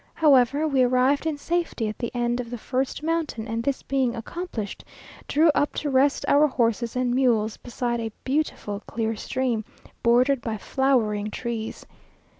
However, 0.15 0.67
we 0.67 0.81
arrived 0.81 1.27
in 1.27 1.37
safety 1.37 1.87
at 1.87 1.99
the 1.99 2.09
end 2.15 2.39
of 2.39 2.49
the 2.49 2.57
first 2.57 3.03
mountain, 3.03 3.47
and 3.47 3.61
this 3.61 3.83
being 3.83 4.15
accomplished, 4.15 4.83
drew 5.27 5.51
up 5.53 5.73
to 5.73 5.91
rest 5.91 6.25
our 6.27 6.47
horses 6.47 6.95
and 6.95 7.13
mules 7.13 7.57
beside 7.57 7.99
a 7.99 8.11
beautiful 8.23 8.81
clear 8.87 9.15
stream, 9.15 9.63
bordered 10.01 10.41
by 10.41 10.57
flowering 10.57 11.29
trees. 11.29 11.85